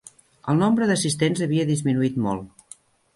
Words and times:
El 0.53 0.61
nombre 0.61 0.87
d'assistents 0.91 1.43
havia 1.47 1.67
disminuït 1.73 2.17
molt. 2.25 2.79